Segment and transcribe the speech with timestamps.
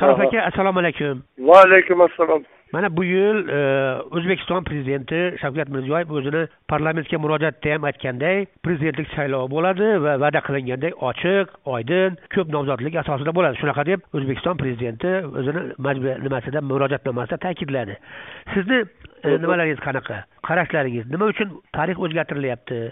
[0.00, 1.22] sharof aka assalomu alaykum.
[1.50, 3.58] Va alaykum assalom mana bu yil e,
[4.16, 6.42] o'zbekiston prezidenti shavkat mirziyoyev o'zini
[6.72, 13.34] parlamentga murojaatda ham aytganday prezidentlik saylovi bo'ladi va va'da qilingandek ochiq oydin ko'p nomzodlik asosida
[13.38, 13.60] bo'ladi.
[13.62, 15.62] Shunaqa deb o'zbekiston prezidenti o'zini
[16.26, 17.98] nimasida murojaatnomasida ta'kidladi.
[18.54, 18.84] Sizni
[19.24, 20.22] e, nimalaringiz qanaqa?
[20.48, 22.82] Qarashlaringiz nima uchun tarix o'zgartirilyapti?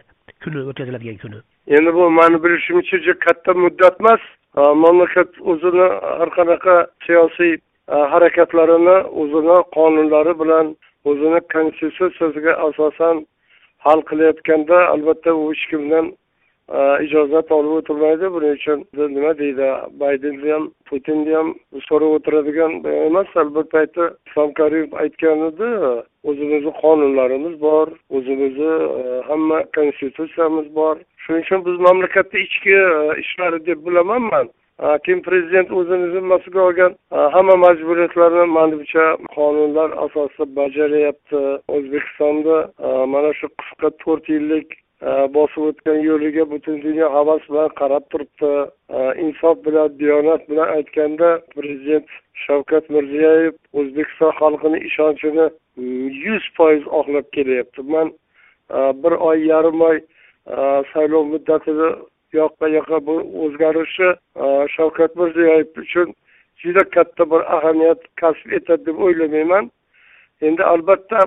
[0.45, 1.39] Kuni o'tkaziladigan kuni.
[1.77, 4.23] Endi bu mani bilishimcha juda katta muddat emas
[4.57, 5.87] Э, mamlakat o'zini
[6.19, 6.77] har qanaqa
[7.07, 10.71] siyosiy э, harakatlarini o'zini qonunlari bilan
[11.11, 13.27] o'zini konstitutsiyasiga asosan
[13.87, 16.09] hal qilayotganda albatta u hech kimdan
[16.79, 19.69] э, ijozat olib o'tirmaydi buning uchun nima deydi
[20.03, 21.53] baydenni ham putinni ham
[21.89, 22.73] so'rab o'tiradigan
[23.09, 25.71] emas bir payti islom karimov aytgan edi
[26.31, 27.87] o'zimizni qonunlarimiz bor
[28.17, 28.75] o'zimizni
[29.29, 30.97] hamma konstitutsiyamiz bor.
[31.29, 34.47] Shuning uchun biz mamlakatni ichki e, ishlari deb bilaman man
[34.81, 39.05] e, keyin prezident o'zini zimmasiga olgan e, hamma majburiyatlarni manimcha
[39.37, 41.41] qonunlar asosida bajaryapti.
[41.77, 42.57] O'zbekistonda
[43.15, 44.69] mana shu qisqa to'rt yillik
[45.37, 48.53] bosib o'tgan yo'liga butun dunyo havas bilan qarab turibdi.
[49.25, 52.09] Insof bilan diyonat bilan aytganda prezident
[52.47, 55.47] shavkat mirziyoyev o'zbekiston xalqini ishonchini
[56.27, 57.83] yuz foiz oqlab kelyapti.
[57.95, 58.13] Man
[59.03, 60.01] bir oy yarim oy
[60.49, 61.89] Э, saylov muddatida
[62.33, 64.09] yoqqa yoqqa bu o'zgarishi
[64.45, 66.15] э, shavkat mirziyoyev uchun
[66.63, 69.69] juda katta bir ahamiyat kasb etadi deb o'ylamayman.
[70.41, 71.27] Endi albatta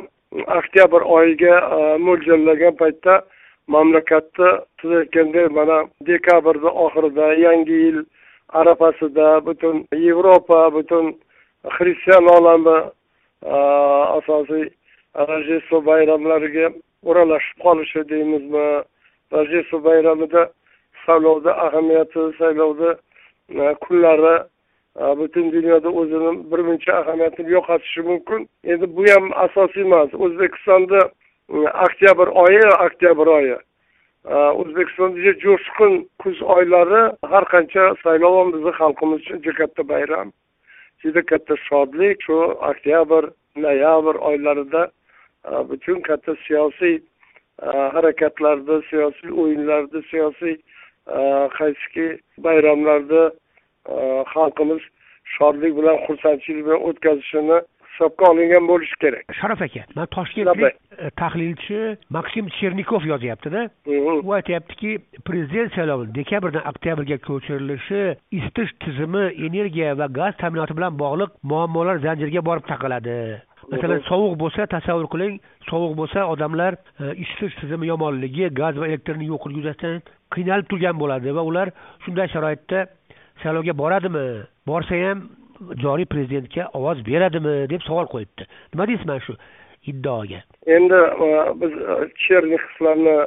[0.58, 3.22] oktyabr oyiga э, mo'ljallagan paytda
[3.68, 5.78] mamlakatni tuzayotganda mana
[6.08, 8.00] dekabrni oxirida yangi yil
[8.62, 11.14] arafasida butun yevropa butun
[11.76, 12.78] xristian olami
[14.18, 14.66] asosiy
[15.30, 16.74] rojdestvo bayramlariga
[17.10, 18.66] o'ralashib qolishi deymizmi?
[19.32, 20.50] Rojdestvo bayramida
[21.06, 22.96] saylovda ahamiyati saylovda
[23.50, 24.44] e, kunlari
[25.00, 28.50] e, butun dunyoda o'zini birmuncha ahamiyatini yo'qotishi mumkin.
[28.64, 30.10] Endi bu ham asosiy emas.
[30.14, 31.00] O'zbekistonda
[31.50, 33.58] e, oktyabr oyi oktyabr oyi
[34.62, 39.38] o'zbekistonda jo'shqin kuz oylari har qancha saylov ham bizni xalqimiz uchun.
[39.46, 40.28] Juda katta bayram
[41.04, 42.18] juda katta shodlik.
[42.26, 42.38] Shu
[42.72, 44.84] oktyabr noyabr oylarida
[45.70, 47.00] butun katta siyosiy
[47.96, 50.56] harakatlarda siyosiy o'yinlarda siyosiy
[51.58, 52.08] qaysiki
[52.38, 53.32] bayramlarda
[54.34, 54.82] xalqimiz
[55.38, 57.62] shodlik bilan xursandchilik bilan o'tkazishini
[57.92, 59.34] hisobga olingan bo'lishi kerak.
[59.40, 61.80] Sharof aka man toshkentlik e, tahlilchi
[62.18, 63.68] maksim chernikov yozyaptida.
[63.88, 64.98] U aytyaptiki
[65.28, 68.02] prezident saylovi dekabrdan oktyabrga ko'chirilishi
[68.40, 73.18] isitish tizimi energiya va gaz ta'minoti bilan bog'liq muammolar zanjiriga borib taqaladi
[73.72, 75.36] masalan sovuq bo'lsa tasavvur qiling
[75.70, 80.02] sovuq bo'lsa odamlar e, isitish tizimi yomonligi gaz va elektrni yo'qligi yuzasidan
[80.36, 81.72] qiynalib turgan bo'ladi va ular
[82.06, 82.86] shunday sharoitda
[83.44, 84.26] saylovga boradimi?
[84.68, 85.24] Borsa ham
[85.84, 87.56] joriy prezidentga ovoz beradimi?
[87.74, 88.48] deb savol qo'yibdi.
[88.74, 89.38] Nima deysiz mana shu
[89.92, 90.42] iddaoga?
[90.78, 91.30] Endi e,
[91.62, 93.18] biz e, chernikovlarni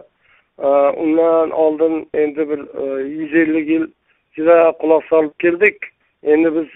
[1.04, 2.60] undan oldin endi bir
[3.18, 3.86] yuz ellik yil
[4.36, 5.90] juda quloq solib keldik.
[6.22, 6.68] Endi biz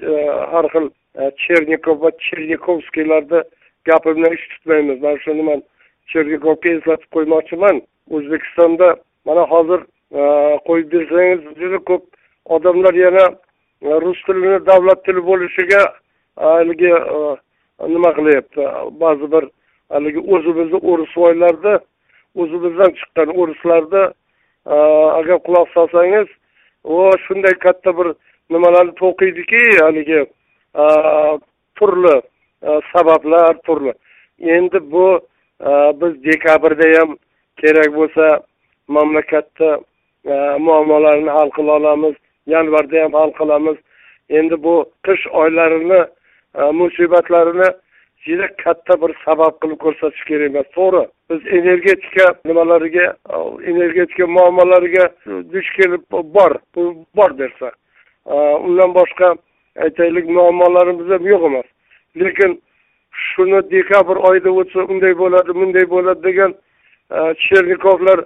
[0.52, 0.90] har xil
[1.44, 3.44] chernikov va chernikovskiylarni
[3.90, 5.62] gapimni ish tutmaymiz man shuni man
[6.12, 7.76] chernikovga eslatib qo'ymoqchiman
[8.16, 8.88] o'zbekistonda
[9.26, 9.80] mana hozir
[10.68, 12.04] qo'yib bersangiz juda ko'p
[12.56, 13.24] odamlar yana
[14.04, 15.82] rus tilini davlat tili bo'lishiga
[16.36, 16.92] haligi
[17.94, 18.62] nima qilyapti
[19.02, 19.44] ba'zi bir
[19.92, 21.74] haligi o'zimizni o'risvoylarni
[22.42, 24.04] o'zimizdan chiqqan o'rislarni
[25.18, 26.28] agar quloq solsangiz
[26.84, 28.08] u shunday katta bir
[28.50, 30.20] nimalarni to'qiydiki haligi
[31.78, 32.16] turli
[32.62, 33.92] sabablar turli.
[34.40, 35.20] Endi bu
[36.00, 37.16] biz dekabrda ham
[37.56, 38.40] kerak bo'lsa
[38.88, 39.80] mamlakatda
[40.58, 42.14] muammolarni hal qila olamiz
[42.46, 43.76] yanvarda ham hal qilamiz.
[44.30, 46.00] Endi bu qish oylarini
[46.72, 47.68] musibatlarini
[48.26, 50.68] juda katta bir sabab qilib ko'rsatish kerak emas.
[50.76, 53.06] To'g'ri biz energetika nimalariga
[53.70, 55.04] energetika muammolariga
[55.52, 56.52] duch kelib bor
[57.16, 57.70] bor dersa.
[58.66, 59.34] Undan boshqa
[59.84, 61.68] aytaylik muammolarimiz ham yo'q emas
[62.16, 62.60] lekin
[63.12, 66.54] shuni dekabr oyida o'tsa unday bo'ladi bunday bo'ladi degan
[67.16, 68.18] e, chernikovlar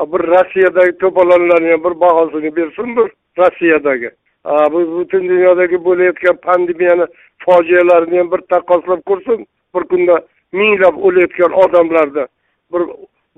[0.00, 3.08] e, bir rossiyadagi to'polonlarni ham bir bahosini bersin bir
[3.38, 4.10] rossiyadagi
[4.46, 7.06] e, bu butun dunyodagi bo'layotgan pandemiyani
[7.44, 10.16] fojialarini ham bir taqqoslab ko'rsin bir kunda
[10.52, 12.26] minglab o'layotgan odamlarni
[12.72, 12.82] bir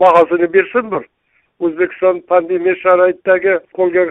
[0.02, 1.02] bahosini bersin bir
[1.60, 4.04] o'zbekiston pandemiya sharoitidagi qo'lga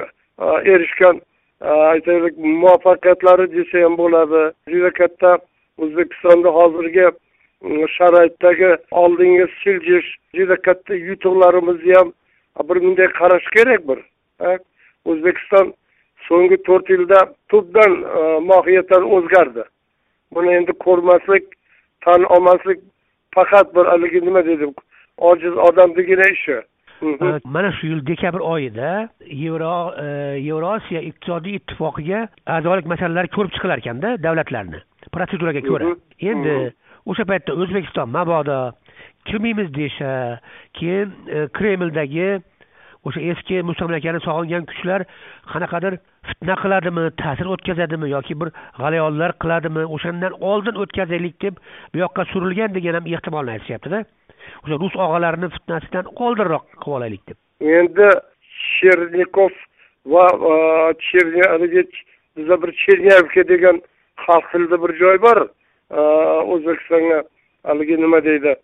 [0.74, 1.22] erishgan
[1.64, 4.42] aytaylik muvaffaqiyatlari desa ham bo'ladi.
[4.74, 5.38] Juda katta
[5.82, 7.06] o'zbekistonda hozirgi
[7.62, 12.14] mm, sharoitdagi oldingi siljish juda katta yutuqlarimizni ham
[12.70, 14.00] bir bunday qarash kerak bir
[15.06, 15.74] o'zbekiston
[16.28, 19.64] so'nggi to'rt yilda tubdan e, mohiyatan o'zgardi.
[20.34, 21.44] Buni endi ko'rmaslik
[22.06, 22.80] tan olmaslik
[23.36, 24.66] faqat bir haligi nima deydi
[25.18, 26.62] ojiz odamnigina ishi.
[27.44, 29.10] Mana shu yil dekabr oyida
[29.44, 29.76] yevro
[30.50, 34.80] yevrosiyo iqtisodiy ittifoqiga a'zolik masalalari ko'rib chiqilar ekanda davlatlarni.
[35.12, 35.92] Protseduraga ko'ra.
[36.32, 36.56] Endi
[37.06, 38.60] o'sha paytda o'zbekiston mabodo
[39.28, 40.40] kirmaymiz desha
[40.80, 41.14] keyin
[41.58, 42.30] kremldagi
[43.08, 45.06] o'sha eski mustamlakani sog'ingan kuchlar
[45.52, 45.98] qanaqadir
[46.30, 51.60] fitna qiladimi ta'sir o'tkazadimi yoki bir g'alayonlar qiladimi o'shandan oldin o'tkazaylik deb
[51.94, 54.04] bu yoqqa surilgan degan ham ehtimolni aytishyaptida.
[54.64, 57.38] O'sha rus og'alarini fitnasidan oldinroq qilib olaylik deb.
[57.80, 58.10] Endi
[58.72, 59.54] chernikov
[60.14, 60.28] va
[61.52, 61.84] haligi
[62.38, 63.82] biza bir chernyavka degan
[64.28, 65.48] xalq tilida bir joy bor.
[66.54, 67.24] O'zbekistonga
[67.64, 68.56] haligi nima deydi?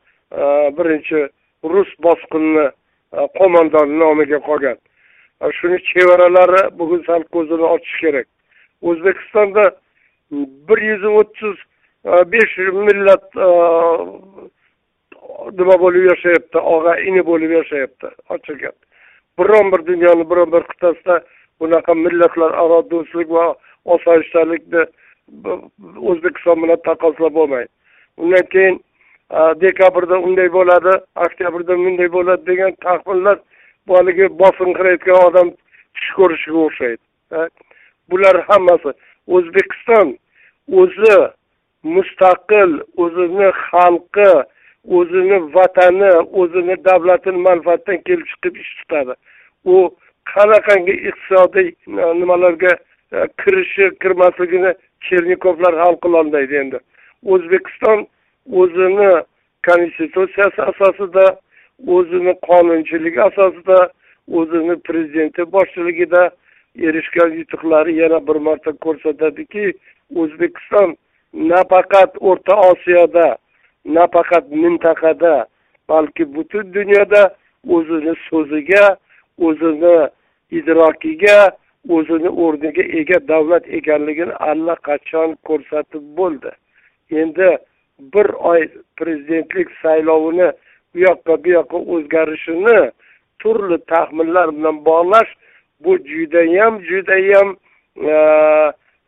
[0.77, 1.27] Birinchi
[1.63, 2.67] rus bosqinini
[3.13, 4.77] e, qo'mondoni nomiga qolgan.
[5.41, 8.27] E, shuni chevaralari bugun sal ko'zini ochish kerak.
[8.81, 9.65] O'zbekistonda
[10.69, 11.57] bir yuz o'ttiz
[12.05, 12.57] e, besh
[12.89, 13.25] millat
[15.59, 16.57] nima bo'lib yashayapti?
[16.75, 18.13] Og'a ini bo'lib yashayapti.
[18.35, 18.77] Ochiq gap.
[19.39, 21.21] Biron bir dunyoni biron bir qit'asida
[21.59, 23.45] bunaqa millatlararo do'stlik va
[23.85, 24.85] osoyishtalikni
[26.11, 27.69] o'zbekiston bilan taqqoslab bo'lmaydi
[28.17, 28.79] undan keyin
[29.63, 30.93] dekabrda unday bo'ladi
[31.25, 33.37] oktyabrda bunday bo'ladi degan taxminlar
[33.87, 35.47] bu haligi bosinqirayotgan odam
[35.95, 37.03] tush ko'rishiga o'xshaydi.
[38.09, 38.91] Bular hammasi
[39.35, 40.07] o'zbekiston
[40.81, 41.17] o'zi
[41.95, 42.71] mustaqil
[43.03, 44.31] o'zini xalqi
[44.97, 46.11] o'zini vatani
[46.41, 49.13] o'zini davlatini manfaatidan kelib chiqib ish tutadi.
[49.73, 49.75] U
[50.33, 51.67] qanaqangi iqtisodiy
[52.01, 52.73] e, nimalarga
[53.15, 54.73] e, kirishi kirmasligini
[55.05, 56.79] chernikovlar hal qilolmaydi endi.
[57.25, 58.07] O'zbekiston
[58.61, 59.11] o'zini
[59.67, 61.25] konstitutsiyasi asosida
[61.87, 63.89] o'zini qonunchiligi asosida
[64.39, 66.31] o'zini prezidenti boshchiligida
[66.87, 69.73] erishgan yutuqlari yana bir marta ko'rsatadiki
[70.15, 70.97] o'zbekiston
[71.33, 73.37] nafaqat o'rta osiyoda
[73.85, 75.45] nafaqat mintaqada
[75.89, 77.23] balki butun dunyoda
[77.75, 78.85] o'zini so'ziga
[79.47, 79.97] o'zini
[80.51, 81.51] idrokiga
[81.87, 86.51] o'zini o'rniga ega davlat ekanligini allaqachon ko'rsatib bo'ldi.
[87.11, 87.57] Endi
[88.13, 88.67] bir oy
[88.97, 90.51] prezidentlik saylovini
[90.93, 92.91] bu yoqqa bu yoqqa o'zgarishini
[93.39, 95.31] turli taxminlar bilan bog'lash
[95.83, 97.55] bu judayam judayam
[98.13, 98.15] e,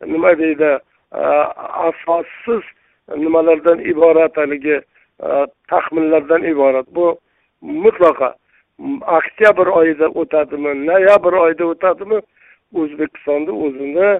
[0.06, 0.70] nima deydi
[1.14, 1.22] e,
[1.88, 2.64] asossiz
[3.16, 4.80] nimalardan iborat haligi
[5.26, 6.86] e, taxminlardan iborat.
[6.94, 7.18] Bu
[7.62, 8.32] mutlaqo
[9.18, 12.20] oktyabr oyida o'tadimi noyabr oyida o'tadimi
[12.80, 14.10] o'zbekistonda o'zini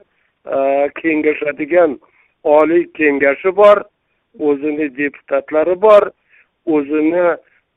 [0.57, 0.59] e,
[1.01, 1.99] kengashadigan
[2.45, 3.85] oliy kengashi bor
[4.39, 6.11] o'zini deputatlari bor
[6.67, 7.27] o'zini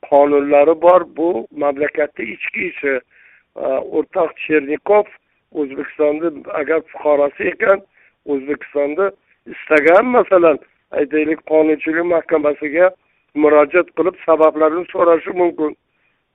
[0.08, 1.00] qonunlari bor.
[1.16, 5.06] Bu mamlakatni ichki ishi e, o'rtoq chernikov
[5.52, 6.30] o'zbekistonni
[6.60, 7.82] agar fuqarosi ekan
[8.26, 9.10] o'zbekistonda
[9.52, 10.58] istagan masalan
[10.90, 12.90] aytaylik qonunchilik mahkamasiga
[13.34, 15.76] murojaat qilib sabablarini so'rashi mumkin.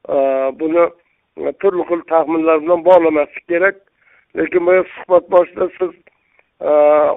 [0.10, 0.16] E,
[0.60, 0.84] buni
[1.62, 3.76] turli xil taxminlar bilan bog'lamaslik kerak.
[4.38, 5.92] Lekin bu suhbat boshida siz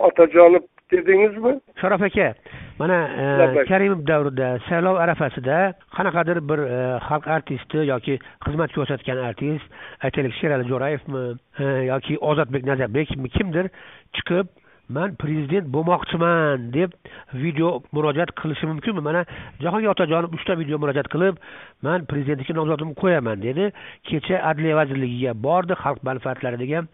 [0.09, 1.61] otajonov dedingizmi?
[1.81, 2.35] Sharof aka
[2.79, 5.59] mana e, karimov davrida saylov arafasida
[5.97, 9.67] qanaqadir bir e, xalq artisti yoki xizmat ko'rsatgan artist
[10.07, 11.23] aytaylik sherali jo'rayevmi
[11.59, 13.71] e, yoki ozodbek nazarbekmi kimdir
[14.19, 14.51] chiqib
[14.89, 16.93] man prezident bo'lmoqchiman deb
[17.33, 19.01] video murojaat qilishi mumkinmi?
[19.01, 19.25] Mana
[19.61, 21.41] jahongir otajonov uchta video murojaat qilib
[21.83, 23.71] man prezidentlikka nomzodimni qo'yaman dedi.
[24.09, 26.89] Kecha adliya vazirligiga bordi xalq manfaatlari degan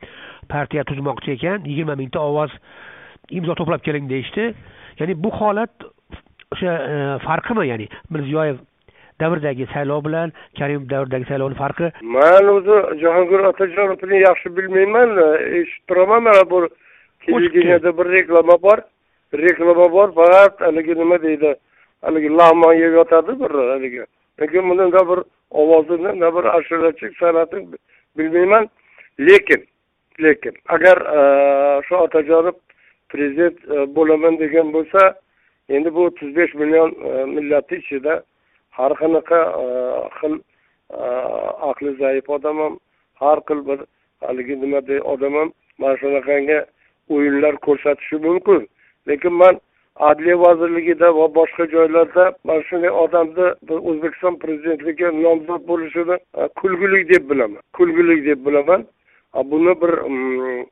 [0.48, 1.66] partiya tuzmoqchi ekan.
[1.66, 2.50] Yigirma mingta ovoz
[3.30, 4.54] imzo to'plab keling deyishdi.
[5.00, 5.72] Ya'ni bu holat
[6.54, 6.94] o'sha e,
[7.26, 7.66] farqimi?
[7.72, 8.58] Ya'ni mirziyoyev
[9.20, 11.90] davridagi saylov bilan karimov davridagi saylovni farqi?
[12.02, 15.16] Man o'zi jahongir otajonovni yaxshi bilmayman
[15.58, 16.68] eshitib turaman mana bu
[17.26, 18.78] televideniyada bir reklama bor.
[19.34, 21.54] Reklama bor faqat haligi nima deydi
[22.02, 24.04] haligi lag'mon yeb yotadi bir haligi.
[24.40, 27.66] Lekin buni na bir ovozini na bir ashulachi san'atini
[28.18, 28.68] bilmayman.
[29.20, 29.66] Lekin
[30.22, 31.20] lekin agar e,
[31.88, 32.56] shu otajonov
[33.08, 35.14] prezident e, bo'laman degan bo'lsa
[35.68, 38.22] endi bu o'ttiz besh million e, millatni ichida
[38.78, 39.40] har qanaqa
[40.18, 40.34] xil
[41.70, 42.78] aqli zaif odam ham
[43.22, 43.80] har xil bir
[44.26, 44.80] haligi nima
[45.14, 46.60] odam ham mana shunaqangi
[47.14, 48.68] o'yinlar ko'rsatishi mumkin.
[49.08, 49.60] Lekin man
[49.96, 53.46] adliya vazirligida va boshqa joylarda mana shunday odamni
[53.90, 58.86] o'zbekiston prezidentligiga nomzod bo'lishini e, kulgili deb bilaman kulgili deb bilaman.
[59.50, 60.64] Buni bir mm,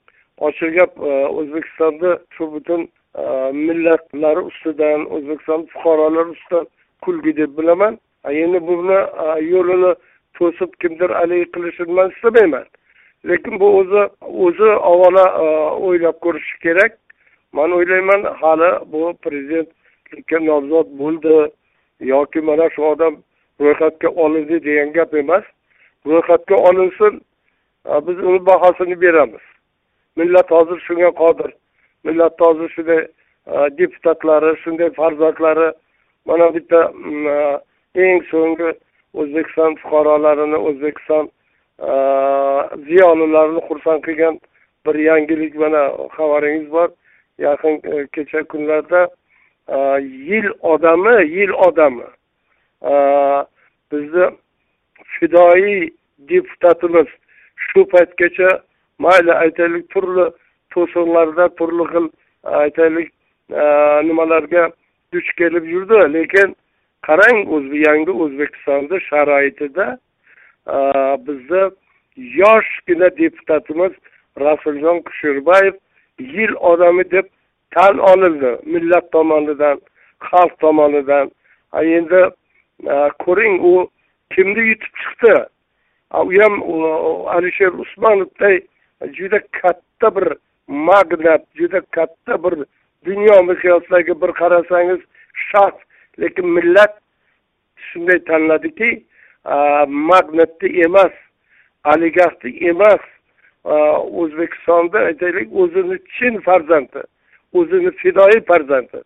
[0.49, 6.67] ochiq gap o'zbekistonni o'zbekistonda shu butun e, millatlar millatlari ustidan o'zbekiston fuqarolari ustidan
[7.03, 7.99] kulgi deb bilaman.
[8.25, 9.93] Endi buni e, yo'lini
[10.39, 12.67] to'sib kimdir haligi qilishini man istamayman.
[13.29, 14.03] Lekin bu o'zi
[14.45, 15.47] o'zi avvalo e,
[15.87, 16.99] o'ylab ko'rishi kerak.
[17.53, 21.37] Man o'ylayman hali bu prezidentlikka nomzod bo'ldi
[22.01, 23.15] yoki mana shu odam
[23.61, 25.45] ro'yxatga olindi degan gap emas.
[26.07, 27.21] Ro'yxatga olinsin
[27.87, 29.45] e, biz uni bahosini beramiz.
[30.17, 31.51] Millat hozir shunga qodir.
[32.05, 33.03] Millat hozir shunday
[33.47, 35.73] e, deputatlari shunday farzandlari
[36.27, 37.27] mana bitta mm,
[38.05, 38.71] eng so'nggi
[39.21, 41.31] o'zbekiston fuqarolarini o'zbekiston
[42.87, 44.41] ziyolilarni xursand qilgan
[44.87, 45.83] bir yangilik mana
[46.17, 46.89] xabaringiz bor
[47.39, 47.81] yaqin
[48.13, 49.09] kecha kunlarda
[50.31, 52.09] yil odami yil odami
[53.93, 54.27] bizni
[55.05, 57.07] fidoyi deputatimiz
[57.57, 58.49] shu paytgacha
[58.99, 60.27] mayli aytaylik turli
[60.71, 62.07] to'sinlarda turli xil
[62.45, 63.13] aytaylik
[64.09, 64.71] nimalarga
[65.13, 66.57] duch kelib yurdi lekin
[67.07, 69.87] qarang o'zi yangi o'zbekistonni sharoitida
[71.27, 71.71] bizni
[72.17, 73.93] yoshgina deputatimiz
[74.41, 75.75] rasuljon kusherbayev
[76.19, 77.27] yil odami deb
[77.71, 79.81] tan olindi millat tomonidan
[80.31, 81.31] xalq tomonidan
[81.73, 82.23] endi
[83.25, 83.91] ko'ring u
[84.35, 85.35] kimni yutib chiqdi
[86.15, 86.55] u ham
[87.37, 88.61] alisher usmonovday
[89.19, 90.29] juda katta bir
[90.67, 92.55] magnat juda katta bir
[93.05, 95.01] dunyo miqyosidagi bir qarasangiz
[95.51, 95.81] shaxs
[96.21, 96.95] lekin millat
[97.89, 99.05] shunday tanladiki
[99.87, 101.13] magnatni emas
[101.93, 103.01] oligarxni emas
[104.21, 107.03] o'zbekistonda aytaylik o'zini chin farzandi
[107.59, 108.99] o'zini fidoyi farzandi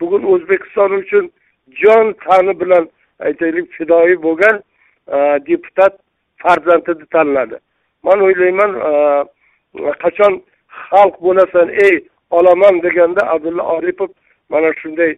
[0.00, 1.30] bugun o'zbekiston uchun
[1.80, 2.88] jon tani bilan
[3.18, 4.62] aytaylik fidoyi bo'lgan
[5.48, 5.94] deputat
[6.42, 7.56] farzandini tanladi
[8.02, 8.72] man o'ylayman
[10.02, 10.42] qachon
[10.90, 11.96] xalq bo'lasan ey
[12.30, 14.10] olaman deganda abdulla oripov
[14.48, 15.12] mana shunday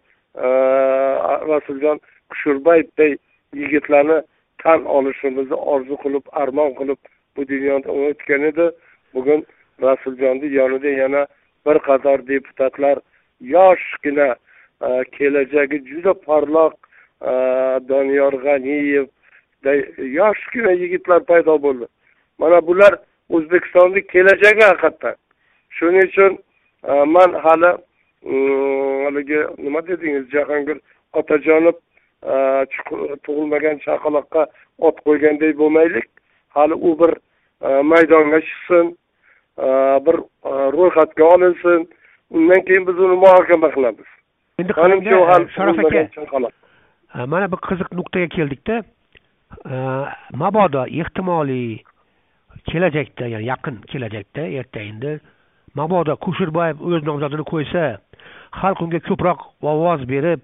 [1.51, 3.17] rasuljon kusherbayevday
[3.53, 4.17] yigitlarni
[4.63, 6.99] tan olishimizni orzu qilib armon qilib
[7.35, 8.65] bu dunyodan o'tgan edi.
[9.13, 9.45] Bugun
[9.81, 11.27] rasuljonni yonida yana
[11.65, 12.99] bir qator deputatlar
[13.41, 14.29] yoshgina
[14.87, 16.73] e, kelajagi juda porloq
[17.21, 17.31] e,
[17.89, 19.07] doniyor g'aniyev
[20.19, 21.85] yoshgina yigitlar paydo bo'ldi.
[22.37, 22.93] Mana bular
[23.29, 25.15] o'zbekistonni kelajagi haqiqatdan
[25.77, 26.37] shuning uchun
[26.89, 27.71] e, man hali
[28.23, 30.77] mm, haligi nima dedingiz jahongir
[31.13, 31.75] otajonov
[33.25, 34.45] tug'ilmagan chaqaloqqa
[34.79, 36.07] ot qo'yganday bo'lmaylik.
[36.55, 37.11] Hali u bir
[37.67, 38.95] e, maydonga chiqsin
[40.05, 40.15] bir
[40.77, 41.89] ro'yxatga olinsin.
[42.31, 44.09] Undan keyin biz uni muhokama qilamiz.
[44.59, 44.73] Endi
[45.55, 48.83] sharof aka mana bir qiziq nuqtaga keldikda.
[50.33, 51.83] Mabodo ehtimoliy
[52.69, 55.19] kelajakda ya'ni yaqin kelajakda erta endi
[55.75, 57.83] mabodo kusherbayev o'z nomzodini qo'ysa
[58.61, 59.39] xalq unga ko'proq
[59.73, 60.41] ovoz berib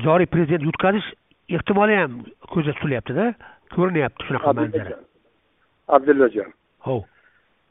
[0.00, 1.08] joriy prezident yutqazish
[1.48, 2.12] ehtimoli ham
[2.52, 3.24] ko'zda tutilyaptida.
[3.74, 4.98] Ko'rinyapti shunaqa manzara.
[5.88, 6.52] Abdullajon
[6.86, 7.02] hov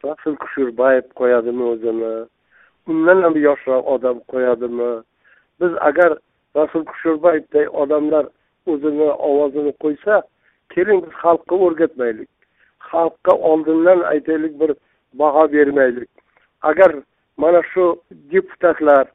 [0.05, 2.11] rasul kusherbayev qo'yadimi o'zini?
[2.89, 4.91] Undan ham yoshroq odam qo'yadimi?
[5.61, 6.17] Biz agar
[6.55, 8.25] rasul kusherbayevday odamlar
[8.73, 10.21] o'zini ovozini qo'ysa
[10.73, 12.29] keling biz xalqqa o'rgatmaylik.
[12.89, 14.71] Xalqqa oldindan aytaylik bir
[15.13, 16.09] baho bermaylik.
[16.61, 16.91] Agar
[17.37, 17.85] mana shu
[18.33, 19.05] deputatlar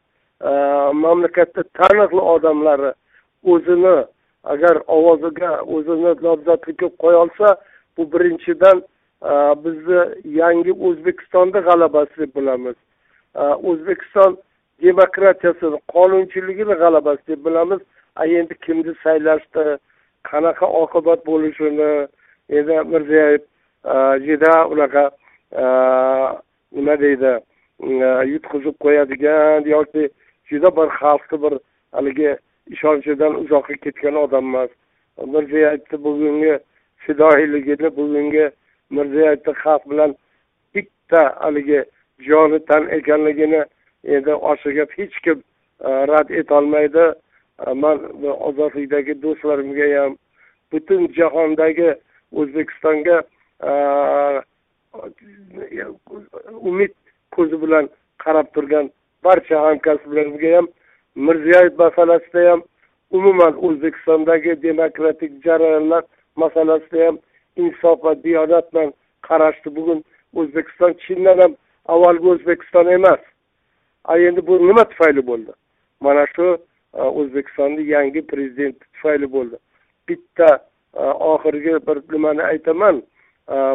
[1.03, 2.93] mamlakatda taniqli odamlari
[3.45, 3.97] o'zini
[4.45, 7.57] agar ovoziga o'zini nomzodlikka qo'ya olsa
[7.97, 8.83] bu birinchidan
[9.65, 10.01] bizni
[10.41, 12.77] yangi o'zbekistonni g'alabasi deb bilamiz
[13.71, 14.37] o'zbekiston
[14.83, 17.81] demokratiyasini qonunchiligini g'alabasi deb bilamiz
[18.17, 19.79] a endi kimni saylashdi
[20.31, 21.91] qanaqa oqibat bo'lishini
[22.49, 23.43] endi mirziyoyev
[24.27, 25.05] juda unaqa
[26.77, 27.33] nima deydi
[28.33, 30.09] yutqizib qo'yadigan yoki
[30.51, 31.55] juda bir xalqni bir
[31.93, 32.37] haligi
[32.75, 34.71] ishonchidan uzoqqa ketgan odam emas
[35.35, 36.59] mirziyoyevni bugungi
[37.05, 38.51] fidoyiligini bugungi
[38.91, 40.17] mirziyoyevni xalq bilan
[40.75, 41.85] bitta haligi
[42.19, 43.65] joni tan ekanligini
[44.05, 45.39] endi osha gap hech kim
[45.81, 47.07] e, rad etolmaydi.
[47.67, 47.99] E, man
[48.49, 50.17] ozodlikdagi do'stlarimga ham
[50.73, 51.95] butun jahondagi
[52.33, 53.23] o'zbekistonga
[53.69, 53.73] e,
[56.71, 56.93] umid
[57.37, 57.89] ko'zi bilan
[58.25, 58.91] qarab turgan
[59.25, 60.67] barcha hamkasblarimga ham
[61.15, 62.63] mirziyoyev masalasida ham
[63.11, 66.05] umuman o'zbekistondagi demokratik jarayonlar
[66.37, 67.19] masalasida ham
[67.57, 68.93] insof va diyonat bilan
[69.29, 69.77] qarashdi.
[69.77, 70.05] Bugun
[70.35, 71.53] o'zbekiston chindan ham
[71.95, 73.21] avvalgi o'zbekiston emas.
[74.05, 75.53] A endi bu nima tufayli bo'ldi?
[76.01, 76.59] Mana shu
[76.93, 79.57] o'zbekistonni yangi prezidenti tufayli bo'ldi.
[80.09, 80.49] Bitta
[81.33, 83.03] oxirgi bir nimani aytaman.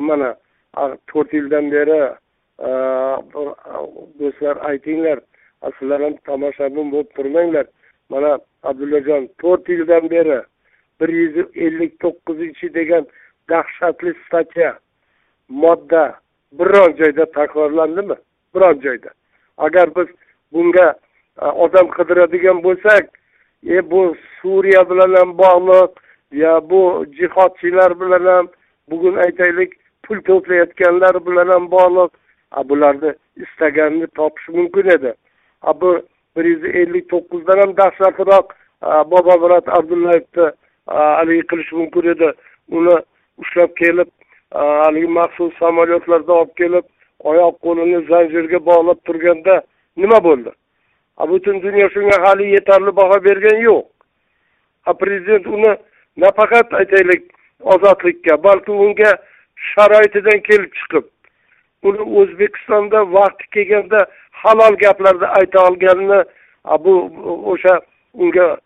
[0.07, 0.35] Mana
[1.07, 2.01] to'rt yildan beri
[4.19, 5.19] do'stlar aytinglar
[5.79, 7.65] sizlar ham tomoshabin bo'lib turmanglar.
[8.09, 10.41] Mana abdullajon to'rt yildan beri
[11.01, 13.07] bir yuz ellik to'qqizinchi degan
[13.49, 14.79] dahshatli statya
[15.49, 16.03] modda
[16.59, 18.15] biron joyda takrorlandimi?
[18.55, 19.09] Biron joyda.
[19.57, 20.07] Agar biz
[20.53, 20.87] bunga
[21.41, 23.05] e, odam qidiradigan bo'lsak
[23.75, 25.91] e bu suriya bilan ham bog'liq
[26.31, 28.47] yo bu jihodchilar bilan ham
[28.89, 29.71] bugun aytaylik
[30.03, 32.11] pul to'playotganlar bilan ham bog'liq.
[32.69, 35.13] Bularni istaganini topish mumkin edi.
[35.81, 36.01] Bu
[36.37, 37.75] bir yuz ellik to'qqizdan ham
[38.81, 40.51] Bobo bobomurat abdullayevni
[40.87, 42.31] haligi qilish mumkin edi.
[42.71, 42.95] Uni
[43.37, 44.09] ushlab kelib
[44.51, 46.85] haligi maxsus samolyotlarda olib kelib
[47.19, 49.61] oyoq qo'lini zanjirga bog'lab turganda
[49.97, 50.51] nima bo'ldi?
[51.29, 53.85] Butun dunyo shunga hali yetarli baho bergan yo'q.
[54.99, 55.75] Prezident uni
[56.17, 57.23] nafaqat aytaylik
[57.73, 59.11] ozodlikka balki unga
[59.71, 61.05] sharoitidan kelib chiqib
[61.83, 66.23] uni o'zbekistonda vaqti kelganda halol gaplarni ayta olganini
[66.85, 66.93] bu
[67.51, 67.79] o'sha
[68.13, 68.57] unga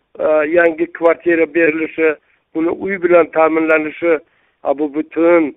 [0.46, 2.14] yangi kvartira berilishi
[2.54, 4.18] uni uy bilan ta'minlanishi
[4.78, 5.56] bu butun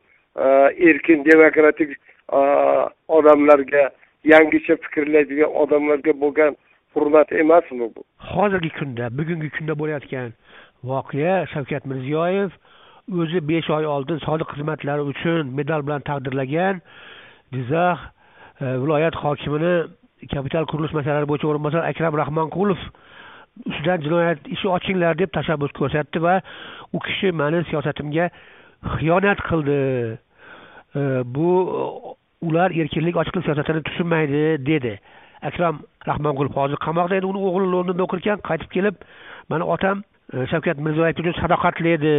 [0.89, 1.98] erkin demokratik
[3.08, 3.89] odamlarga
[4.24, 6.58] yangicha fikrlaydigan odamlarga bo'lgan
[6.94, 8.04] hurmat emasmi bu?
[8.18, 10.32] Hozirgi kunda bugungi kunda bo'layotgan
[10.84, 12.51] voqea shavkat mirziyoyev
[13.22, 16.82] o'zi besh oy oldin sodiq xizmatlari uchun medal bilan taqdirlagan
[17.56, 18.00] jizzax
[18.62, 19.75] e, viloyat hokimini
[20.28, 22.80] kapital qurilish masalalari bo'yicha o'rinbosari akram rahmonqulov
[23.66, 26.40] ustidan jinoyat ishi ochinglar deb tashabbus ko'rsatdi va
[26.94, 28.30] u kishi mani siyosatimga
[28.96, 29.80] xiyonat qildi.
[31.36, 31.50] Bu
[32.42, 34.94] ular erkinlik ochiqlik siyosatini tushunmaydi dedi.
[35.42, 38.96] Akram rahmonqulov hozir qamoqda edi uni o'g'li londonda o'qir ekan qaytib kelib
[39.50, 40.04] mani otam
[40.51, 42.13] shavkat mirziyoyev juda sadoqatli edi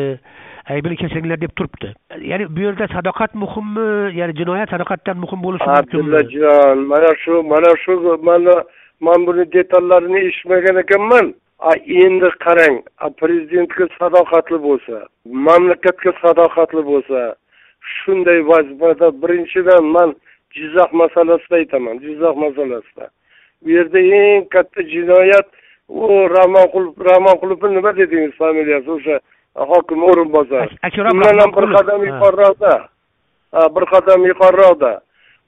[0.75, 1.95] aybini kechiringlar deb turibdi.
[2.31, 4.17] Ya'ni bu yerda sadoqat muhimmi?
[4.19, 6.17] Ya'ni jinoyat sadoqatdan muhim bo'lishi mumkinmi?
[6.17, 8.55] Abdullajon mana shu mana shu mana
[9.01, 11.35] man buni detallarini eshitmagan ekanman.
[12.05, 12.77] Endi qarang
[13.21, 14.97] prezidentga sadoqatli bo'lsa
[15.47, 17.21] mamlakatga sadoqatli bo'lsa
[17.97, 20.15] shunday vazifada birinchidan man
[20.57, 23.07] jizzax masalasida aytaman jizzax masalasida.
[23.63, 25.49] Bu yerda eng katta jinoyat
[25.91, 28.91] u rahmonqulov rahmonqulovni nima dedingiz familiyasi?
[28.91, 29.21] O'sha
[29.55, 30.79] hokim o'rinbosari.
[31.13, 32.73] Undan ham bir qadam yuqoriroqda.
[33.77, 34.93] Bir qadam yuqoriroqda.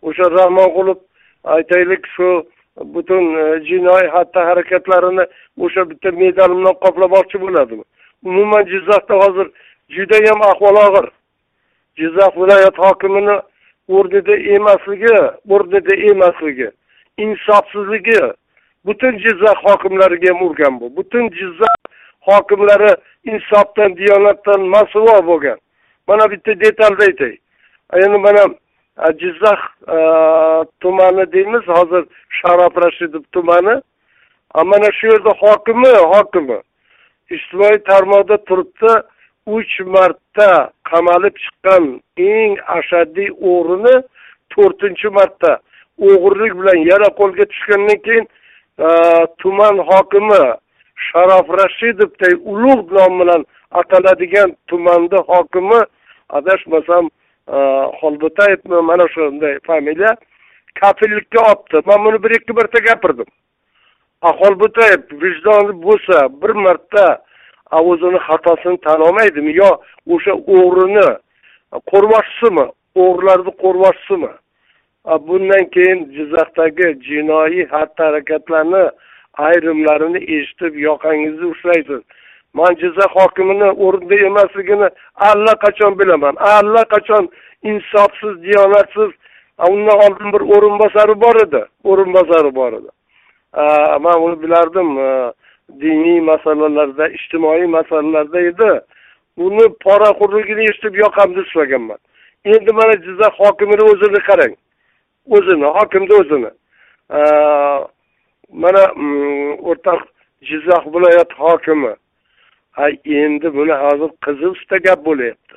[0.03, 0.99] O'sha rahmonqulov
[1.45, 2.29] aytaylik shu
[2.95, 5.25] butun e, jinoiy xatti harakatlarini
[5.64, 7.85] o'sha bitta medal bilan qoplamoqchi bo'ladimi?
[8.25, 9.47] Umuman jizzaxda hozir
[9.97, 11.07] judayam ahvol og'ir.
[12.01, 13.37] Jizzax viloyat hokimini
[13.88, 15.16] o'rnida emasligi
[15.55, 16.69] o'rnida emasligi
[17.25, 18.21] insofsizligi
[18.87, 20.97] butun jizzax hokimlariga ham urgan bu.
[20.97, 21.77] Butun jizzax
[22.21, 25.59] hokimlari insofdan diyonatdan masuvo bo'lgan.
[26.09, 27.37] Mana bitta detalni aytay
[27.92, 28.45] endi mana
[29.21, 29.61] jizzax
[30.81, 31.64] tumani deymiz.
[31.68, 32.05] Hozir
[32.38, 33.81] sharof rashidov tumani.
[34.55, 36.59] Mana shu yerda hokimi hokimi.
[37.31, 38.92] Ijtimoiy tarmoqda turibdi.
[39.47, 41.85] Uch marta qamalib chiqqan
[42.16, 43.95] eng ashaddiy o'g'rini
[44.55, 45.51] to'rtinchi marta
[46.09, 48.29] o'g'irlik bilan yana qo'lga tushgandan keyin
[49.38, 50.42] tuman hokimi
[51.09, 55.81] sharof rashidovday ulug' nom bilan ataladigan tumanni hokimi
[56.29, 57.11] adashmasam
[58.01, 60.16] xolbo'tayevmi mana shunday familiya
[60.81, 63.29] kafillikka olibdi man buni bir ikki marta gapirdim
[64.40, 67.07] xolbo'tayev vijdoni bo'lsa bir marta
[67.81, 69.71] o'zini xatosini tan olmaydimi yo
[70.14, 71.09] o'sha o'g'rini
[71.90, 72.66] qo'rvoshsimi
[73.03, 74.33] o'g'rilarni qo'rvoshsimi
[75.05, 78.85] bundan keyin jizzaxdagi jinoiy xatti harakatlarni
[79.47, 82.01] ayrimlarini eshitib yoqangizni ushlaysiz.
[82.55, 84.88] Man jizzax hokimini o'rnida emasligini
[85.29, 86.35] allaqachon bilaman.
[86.37, 87.29] Allaqachon
[87.62, 89.11] insofsiz diyonatsiz
[89.71, 91.65] undan oldin bir o'rinbosari bor edi.
[91.85, 92.91] O'rinbosari bor edi.
[94.05, 94.88] Man uni bilardim
[95.81, 98.71] diniy masalalarda ijtimoiy masalalarda edi.
[99.37, 101.99] Uni poraxo'rligini eshitib yoqamni ushlaganman
[102.45, 104.55] endi mana jizzax hokimini o'zini qarang.
[105.27, 106.51] O'zini hokimni o'zini.
[108.53, 110.01] Mana mm, o'rtoq
[110.43, 111.95] jizzax viloyat hokimi
[113.05, 115.57] endi buni hozir qizi ustida gap bo'lyapti.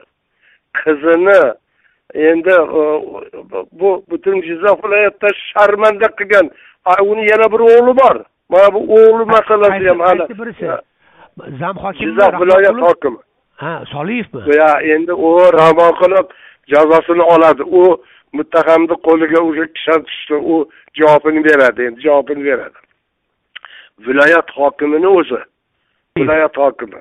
[0.80, 1.40] Qizini
[2.14, 2.56] endi
[3.72, 6.50] bu butun jizzax viloyatida sharmanda qilgan
[7.12, 8.16] uni yana bir o'g'li bor.
[8.50, 10.24] Mana bu o'g'li masalasi ham hali
[11.60, 13.18] zam hokim jizzax viloyat hokimi.
[13.56, 16.28] Ha soliyevmi ya endi u ravo qilib
[16.68, 17.64] jazosini oladi.
[17.64, 20.56] U muttahamni qo'liga o'sha kishan tushdi u
[21.00, 22.80] javobini beradi endi javobini beradi.
[24.08, 25.42] Viloyat hokimini o'zi
[26.18, 27.00] viloyat hokimi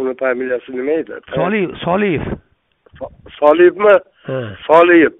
[0.00, 1.12] uni familiyasi nima edi?
[1.34, 2.22] Soliyev soliyev.
[3.38, 3.94] Soliyevmi?
[4.66, 5.12] Soliyev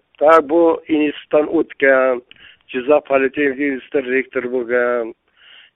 [0.48, 2.22] bu institutdan o'tgan
[2.68, 5.14] jizzax politexnika instituti rektori bo'lgan.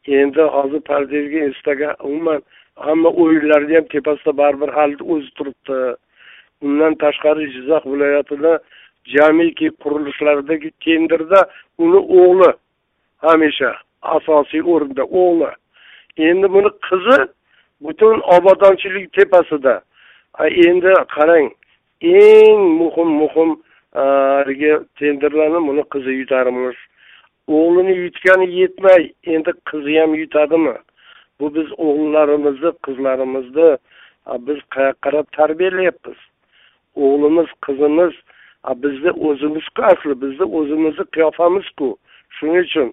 [0.07, 2.43] Endi hozir politexnika institutiga umuman
[2.77, 5.97] hamma o'yinlarni ham tepasida baribir hali o'zi turibdi.
[6.63, 8.59] Undan tashqari jizzax viloyatida
[9.15, 11.41] jamiki qurilishlardagi tenderda
[11.85, 12.51] uni o'g'li
[13.25, 13.71] hamisha
[14.03, 15.51] asosiy o'rinda o'g'li.
[16.29, 17.19] Endi buni qizi
[17.85, 19.75] butun obodonchilik tepasida
[20.69, 21.49] endi qarang
[22.01, 23.51] eng muhim muhim
[23.95, 26.81] haligi tenderlarni buni qizi yutarmish.
[27.49, 29.03] O'g'lini yutgani yetmay
[29.35, 30.77] endi qizi ham yutadimi?
[31.41, 33.69] Bu biz o'g'illarimizni qizlarimizni
[34.47, 36.19] biz qayoqqa qarab tarbiyalayapmiz?
[37.05, 38.15] O'g'limiz qizimiz
[38.83, 41.89] bizni o'zimizku asli bizni o'zimizni qiyofamizku
[42.37, 42.89] shuning uchun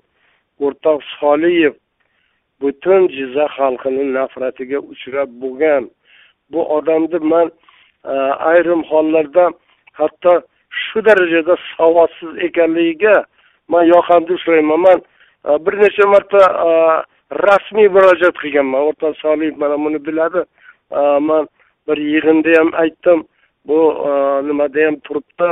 [0.65, 1.73] o'rtoq soliyev
[2.61, 5.89] butun jizzax xalqini nafratiga uchrab bo'lgan
[6.51, 7.51] bu odamni man
[8.51, 9.45] ayrim hollarda
[9.99, 10.33] hatto
[10.83, 13.15] shu darajada savodsiz ekanligiga
[13.67, 14.99] man yoqamni ushlayman man
[15.65, 16.41] bir necha marta
[17.47, 20.41] rasmiy murojaat qilganman o'rtoq soliyev mana buni biladi
[21.29, 21.47] man
[21.87, 23.19] bir yig'inda ham aytdim
[23.67, 24.09] bu e,
[24.47, 25.49] nimada ham turibdi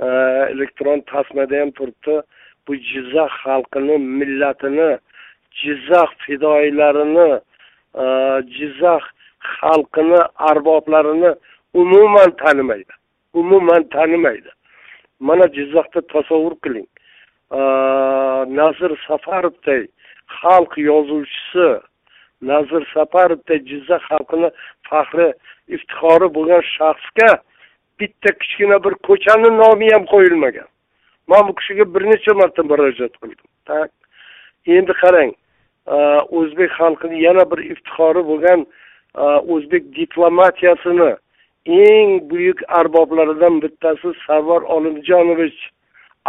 [0.00, 0.06] e,
[0.52, 2.22] elektron tasmada ham turibdi.
[2.68, 4.98] Bu jizzax xalqini millatini
[5.60, 7.40] jizzax fidoilarini
[8.02, 8.04] e,
[8.56, 9.02] jizzax
[9.56, 11.34] xalqini arboblarini
[11.74, 12.92] umuman tanimaydi.
[13.34, 14.50] Umuman tanimaydi.
[15.20, 16.88] Mana jizzaxda tasavvur qiling.
[18.58, 19.82] Nazir safarovday
[20.40, 21.68] xalq yozuvchisi
[22.42, 24.50] nazir safarovday jizzax xalqini
[24.94, 25.28] faxri
[25.74, 27.30] iftixori bo'lgan shaxsga
[28.00, 30.68] bitta kichkina bir ko'chani nomi ham qo'yilmagan.
[31.30, 33.48] Man bu kishiga bir necha marta murojaat qildim.
[33.70, 33.90] Tak
[34.76, 35.30] endi qarang
[36.38, 38.66] o'zbek xalqini yana bir iftixori bo'lgan
[39.54, 41.10] o'zbek diplomatiyasini
[41.66, 45.60] eng buyuk arboblaridan bittasi sarvar olimjonovich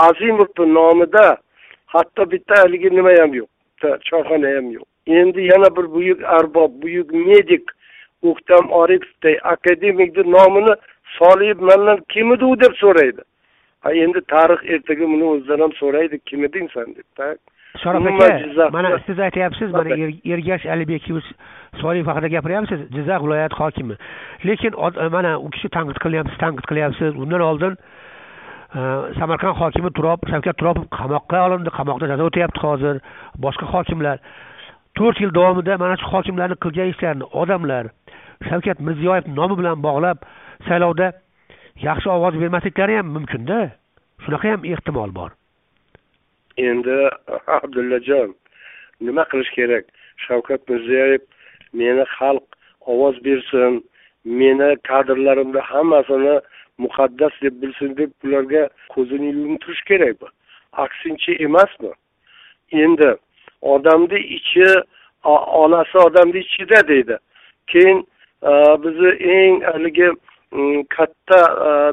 [0.08, 1.38] azimovni nomida
[1.94, 4.86] hatto bitta haligi nima ham yo'q bitta choyxona ham yo'q.
[5.20, 7.66] Endi yana bir buyuk arbob buyuk medik
[8.32, 10.76] o'ktam oripovday akademikni nomini
[11.18, 13.22] soliyev mandan kim edi u deb so'raydi.
[13.84, 17.38] Ha endi tarix ertaga buni o'zidan ham so'raydi kim eding san deb
[17.84, 21.28] sharof aka mana siz aytyapsiz mana er-, ergash alibekovich
[21.82, 23.96] soliyev haqida gapiryapsiz jizzax viloyati hokimi.
[24.46, 24.74] Lekin
[25.12, 27.12] mana u kishi tanqid qilyapsiz tanqid qilyapsiz.
[27.24, 28.82] Undan oldin e,
[29.20, 33.02] samarqand hokimi turob shavkat turopov qamoqqa olindi qamoqda jazo o'tayapti hozir.
[33.46, 34.18] Boshqa hokimlar.
[34.98, 37.92] To'rt yil davomida mana shu hokimlarni qilgan ishlarini odamlar
[38.50, 40.18] shavkat mirziyoyev nomi bilan bog'lab
[40.68, 41.12] saylovda
[41.88, 43.60] yaxshi ovoz bermasliklari ham mumkinda.
[44.24, 45.32] Shunaqa ham ehtimol bor.
[46.58, 46.98] Endi
[47.58, 48.36] abdullajon
[49.02, 49.86] nima qilish kerak?
[50.28, 51.24] Shavkat mirziyoyev
[51.74, 52.46] meni xalq
[52.94, 53.84] ovoz bersin
[54.26, 56.36] meni kadrlarimni hammasini
[56.78, 60.28] muqaddas deb bilsin deb ularga ko'zini yumtirish kerakmi kerak bu.
[60.84, 61.92] Aksincha emasmi?
[62.72, 63.10] Endi
[63.62, 64.68] odamni ichi
[65.64, 67.18] onasi odamni ichida deydi.
[67.68, 68.08] Keyin
[68.84, 70.10] bizni eng haligi
[70.90, 71.42] katta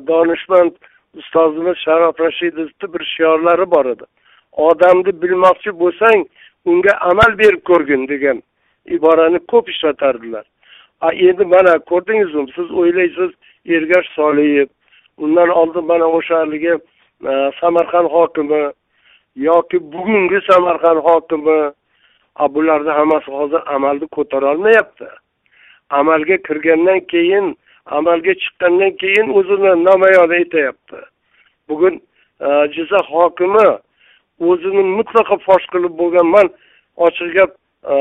[0.07, 0.73] donishmand
[1.15, 4.05] ustozimiz sharof rashidovni bir shiorlari bor edi.
[4.53, 6.27] Odamni bilmoqchi bo'lsang
[6.65, 8.43] unga amal berib ko'rgin degan
[8.87, 10.45] iborani ko'p ishlatardilar.
[11.01, 13.31] A endi mana ko'rdingizmi siz o'ylaysiz
[13.67, 14.69] ergash soliyev
[15.19, 16.75] undan oldin mana o'sha haligi
[17.61, 18.63] samarqand hokimi
[19.37, 21.73] yoki bugungi samarqand hokimi
[22.37, 25.07] a bularni hammasi hozir amalni ko'tarolmayapti.
[25.99, 27.47] Amalga kirgandan keyin
[27.99, 30.99] amalga chiqqandan keyin o'zini namoyon etyapti
[31.69, 31.95] bugun
[32.47, 33.69] e, jizzax hokimi
[34.51, 36.49] o'zini mutlaqo fosh qilib bo'lgan man
[37.07, 37.53] ochiq gap
[37.93, 37.95] e,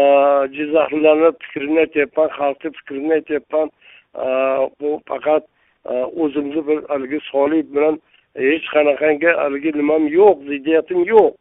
[0.56, 3.68] jizzaxliklarni fikrini aytyapman xalqni fikrini aytyapman.
[4.16, 4.26] E,
[4.80, 5.44] bu faqat
[5.90, 8.02] e, o'zimni bir haligi solih bilan
[8.36, 11.34] hech qanaqangi haligi nimam yo'q ziddiyatim yo'q.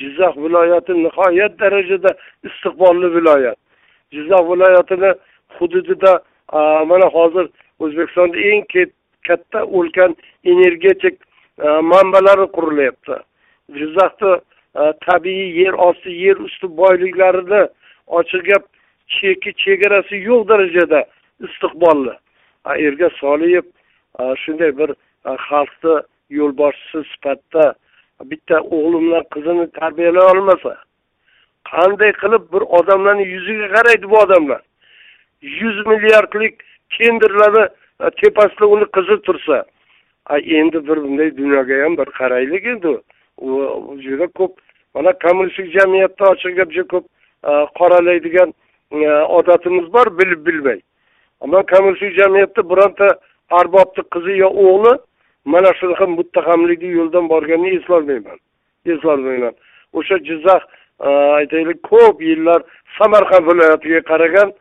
[0.00, 2.10] Jizzax viloyati nihoyat darajada
[2.48, 3.58] istiqbolli viloyat.
[4.14, 5.10] Jizzax viloyatini
[5.58, 6.12] hududida
[6.90, 7.46] mana hozir
[7.80, 8.64] o'zbekistonda eng
[9.28, 11.20] katta ulkan energetik
[11.92, 13.16] manbalari qurilyapti.
[13.78, 14.40] Jizzaxda
[15.06, 17.62] tabiiy yer osti yer usti boyliklarini
[18.06, 18.64] ochiq gap
[19.16, 21.04] cheki chegarasi yo'q darajada
[21.46, 22.14] istiqbolli.
[22.86, 23.66] Erga soliyev
[24.42, 24.90] shunday bir
[25.48, 25.94] xalqni
[26.38, 27.74] yo'lboshchisi sifatida
[28.30, 30.72] bitta o'g'li bilan qizini tarbiyalay olmasa
[31.72, 34.60] qanday qilib bir odamlarni yuziga qaraydi bu odamlar?
[35.42, 36.62] Yuz milliardlik
[36.98, 37.68] tenderlarni
[38.00, 39.64] e, tepasida uni qizi tursa
[40.30, 42.92] endi bir bunday dunyoga ham bir qaraylik endi
[44.04, 44.52] juda ko'p.
[44.58, 47.04] E, e, mana kommunistik jamiyatda ochiq gap juda ko'p
[47.78, 48.54] qoralaydigan
[49.38, 50.80] odatimiz bor bilib bilmay
[51.40, 53.08] ammo kommunistik jamiyatda bironta
[53.50, 54.92] arbobni qizi yo o'g'li
[55.44, 58.38] mana shunaqa muttahamlikni yo'ldan borganini eslolmayman
[58.86, 59.54] eslolmayman
[59.92, 60.62] o'sha jizzax
[61.38, 62.60] aytaylik ko'p yillar
[62.98, 64.52] samarqand viloyatiga qaragan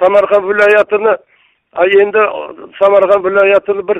[0.00, 1.14] samarqand viloyatini
[2.02, 2.22] endi
[2.80, 3.98] samarqand viloyatini bir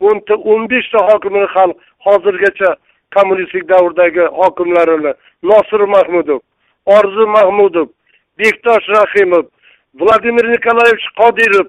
[0.00, 2.70] o'nta o'n beshta hokimini xalq hozirgacha
[3.16, 5.12] kommunistik davrdagi hokimlarini
[5.42, 6.40] nosir mahmudov
[6.96, 7.88] orzu mahmudov
[8.38, 9.44] bektosh rahimov
[10.00, 11.68] vladimir nikolayevich qodirov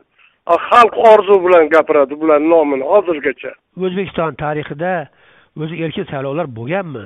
[0.69, 3.52] xalq orzu bilan gapiradi bularni nomini hozirgacha.
[3.86, 5.10] O'zbekiston tarixida
[5.62, 7.06] o'zi erkin saylovlar bo'lganmi?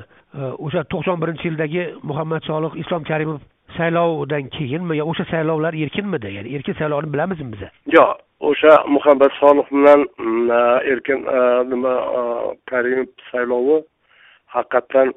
[0.65, 3.39] O'sha to'qson birinchi yildagi muhammad solih islom karimov
[3.77, 9.65] saylovdan keyinmi yo o'sha saylovlar erkinmidi ya'ni erkin saylovni bilamizmi biza yo'q o'sha muhabbat solih
[9.71, 10.61] bilan mm, e,
[10.91, 12.21] erkin e, nima e,
[12.69, 13.77] karimov saylovi
[14.55, 15.13] haqiqatdan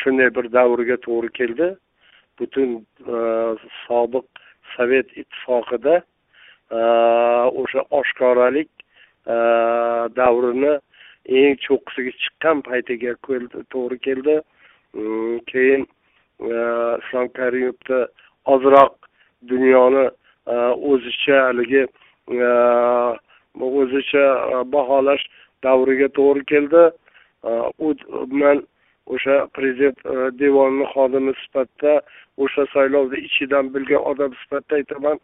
[0.00, 1.68] shunday bir davrga to'g'ri keldi.
[2.38, 2.70] Butun
[3.86, 4.26] sobiq
[4.74, 5.94] sovet ittifoqida
[7.60, 8.70] o'sha oshkoralik
[10.18, 10.74] davrini
[11.40, 13.14] eng cho'qqisiga chiqqan paytiga
[13.72, 14.36] to'g'ri keldi.
[14.94, 15.86] Mm, keyin
[16.46, 18.08] islom karimovda
[18.44, 18.92] ozroq
[19.48, 20.10] dunyoni
[20.46, 20.54] e,
[20.90, 21.86] o'zicha haligi
[22.28, 22.48] e,
[23.60, 25.24] o'zicha e, baholash
[25.62, 26.90] davriga to'g'ri keldi.
[27.78, 27.94] U
[28.30, 28.62] man
[29.06, 29.98] o'sha prezident
[30.38, 31.94] devonini xodimi sifatida
[32.38, 35.18] o'sha saylovni ichidan bilgan odam sifatida aytaman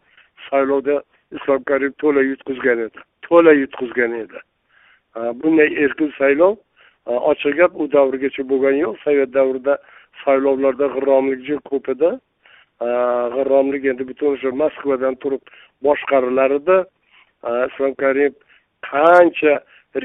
[0.49, 0.97] saylovda
[1.37, 4.39] islom karimov to'la yutqizgan edi to'la yutqizgan edi.
[5.41, 6.57] Bunday erkin saylov
[7.31, 9.77] ochiq gap u davrgacha bo'lgani yo'q sovet davrida
[10.23, 12.09] saylovlarda g'irromlik ko'pida ko'p edi.
[13.35, 15.43] G'irromlik endi butun o'sha moskvadan turib
[15.87, 16.77] boshqarilar edi
[17.69, 18.35] islom karimov
[18.91, 19.53] qancha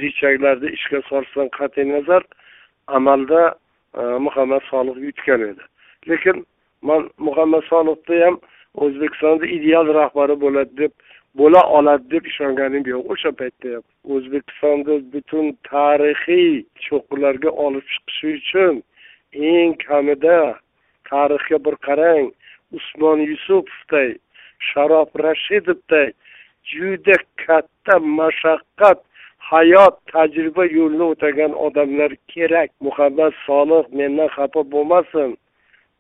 [0.03, 2.23] richaglarni ishga solishidan qat'iy nazar
[2.87, 3.43] amalda
[4.01, 5.63] e, muhammad solih yutgan edi.
[6.09, 6.47] Lekin
[6.83, 8.39] man muhammad solihni ham
[8.75, 10.93] o'zbekistonda ideal rahbari bo'ladi deb
[11.41, 13.85] bo'la oladi deb ishonganim yo'q o'sha paytda ham.
[14.15, 16.51] O'zbekistonni butun tarixiy
[16.87, 18.83] cho'qqilarga olib chiqishi uchun
[19.35, 20.59] eng kamida
[21.11, 22.27] tarixga bir qarang.
[22.77, 24.11] Usmon yusupovday
[24.69, 26.09] sharof rashidovday
[26.73, 27.17] juda
[27.47, 28.99] katta mashaqqat
[29.51, 32.71] hayot tajriba yo'lini o'tagan odamlar kerak.
[32.87, 35.31] Muhammad solih mendan xafa bo'lmasin.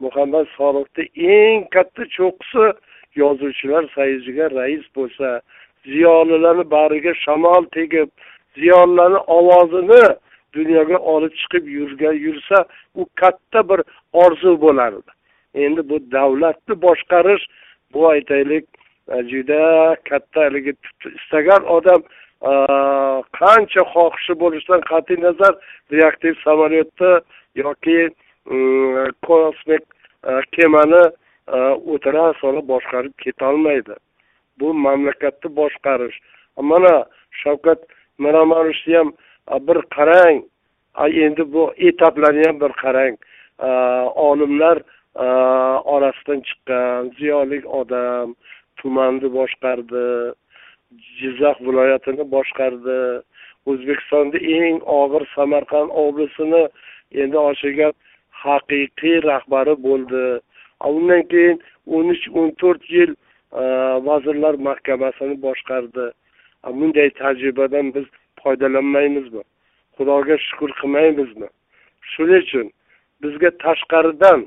[0.05, 1.05] Muhammad solihni
[1.37, 2.67] eng katta cho'qqisi
[3.23, 5.29] yozuvchilar sayziga rais bo'lsa
[5.87, 8.09] ziyolilarni bag'riga shamol tegib
[8.59, 10.05] ziyolilarni ovozini
[10.55, 12.65] dunyoga olib chiqib yurgan yursa
[12.95, 13.81] u katta bir
[14.13, 15.11] orzu bo'lardi.
[15.55, 17.45] Endi bu davlatni boshqarish
[17.95, 18.65] bu aytaylik
[19.09, 20.73] e, juda katta haligi
[21.19, 22.03] istagan odam
[22.51, 22.53] e,
[23.41, 25.55] qancha xohishi bo'lishidan qat'iy nazar
[25.93, 27.13] reaktiv samolyotni
[27.63, 27.99] yoki
[28.55, 28.57] e,
[29.29, 29.85] kosmik
[30.57, 31.05] kemani
[31.93, 33.95] o'tira solib boshqarib ketolmaydi.
[34.61, 36.17] Bu mamlakatni boshqarish.
[36.71, 36.95] Mana
[37.43, 37.81] shavkat
[38.19, 39.13] miromonovichni ham
[39.49, 40.45] bir qarang.
[40.99, 43.17] Endi bu etaplarni ham bir qarang.
[44.29, 44.79] Olimlar
[45.95, 48.35] orasidan chiqqan ziyoli odam
[48.77, 50.07] tumanni boshqardi
[51.19, 52.99] jizzax viloyatini boshqardi.
[53.71, 56.65] O'zbekistonda eng og'ir samarqand oblasini
[57.21, 57.79] endi ochiq
[58.45, 60.25] haqiqiy rahbari bo'ldi.
[60.91, 63.15] Undan keyin o'n uch o'n to'rt yil
[64.09, 66.07] vazirlar mahkamasini boshqardi.
[66.79, 68.07] Bunday tajribadan biz
[68.45, 69.43] foydalanmaymizmi?
[69.97, 71.49] Xudoga shukur qilmaymizmi?
[72.13, 72.67] Shuning uchun
[73.23, 74.41] bizga tashqaridan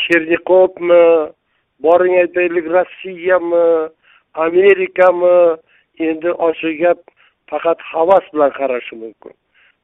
[0.00, 1.02] chernikovmi
[1.84, 3.66] boring aytaylik rossiyami
[4.46, 5.36] amerikami
[6.08, 7.00] endi ochiq gap
[7.50, 9.34] faqat havas bilan qarashi mumkin.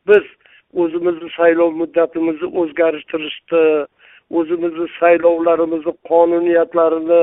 [0.09, 0.25] Biz
[0.83, 3.65] o'zimizni saylov muddatimizni o'zgartirishni
[4.39, 7.23] o'zimizni saylovlarimizni qonuniyatlarini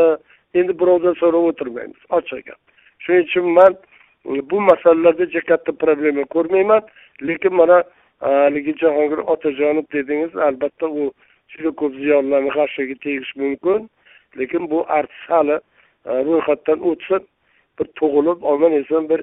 [0.59, 2.01] endi birovdan so'rab o'tirmaymiz.
[2.17, 2.59] Ochiq gap.
[3.03, 3.71] Shuning uchun man
[4.25, 6.81] bu masalalarda juda katta problema ko'rmayman
[7.21, 7.83] lekin mana
[8.19, 11.11] haligi jahongir otajonov dedingiz albatta u
[11.51, 13.89] juda ko'p ziyonlarni g'ashiga tegishi mumkin
[14.37, 15.57] lekin bu artist hali
[16.05, 17.21] ro'yxatdan o'tsin
[17.79, 19.21] bir tug'ilib omon eson bir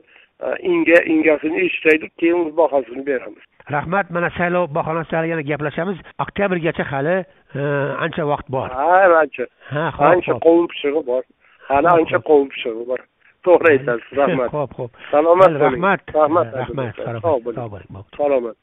[0.72, 3.42] inga ingasini eshitaylik keyin bahosini beramiz.
[3.70, 5.98] Rahmat mana saylov bahonasida yana gaplashamiz.
[6.24, 7.16] Oktyabrgacha hali
[7.54, 7.60] e,
[8.04, 8.68] ancha vaqt bor.
[8.68, 9.46] Ha ancha.
[9.70, 11.22] Ha ancha qovun pishig'i bor.
[11.68, 13.00] Hali ancha qovun pishig'i bor
[13.44, 16.00] طهره ایت رحمت خوب خوب سلامت بله، رحمت.
[16.16, 16.94] رحمت رحمت.
[17.20, 18.56] خب، سلامت سلامت